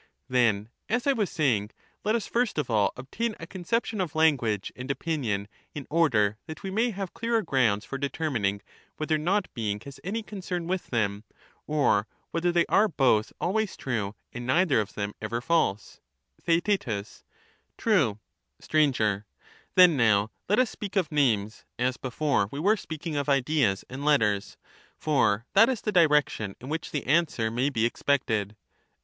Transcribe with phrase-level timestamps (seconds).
[0.27, 1.69] Then, as I was saying,
[2.03, 5.47] let us first of all obtain a con We want ception of language and opinion,
[5.75, 8.63] in order that we may have ^^ o^tam clearer grounds for determining,
[8.97, 11.23] whether not being has any conception concern with them,
[11.67, 14.93] or whether they are both always true, and of i^n.,,/ I guage and neither of
[14.95, 15.99] them ever false.
[16.39, 16.61] opinion.
[16.63, 17.21] TheaeL
[17.77, 18.19] True.
[18.59, 19.25] Sir,
[19.75, 24.03] Then, now, let us speak of names, as before we were speaking of ideas and
[24.03, 24.57] letters;
[24.97, 28.55] for that is the direction in which the answer may be expected.